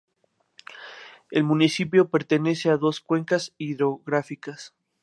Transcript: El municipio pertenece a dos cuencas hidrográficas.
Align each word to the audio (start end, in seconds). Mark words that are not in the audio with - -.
El 1.29 1.43
municipio 1.43 2.09
pertenece 2.09 2.71
a 2.71 2.77
dos 2.77 3.01
cuencas 3.01 3.53
hidrográficas. 3.59 4.73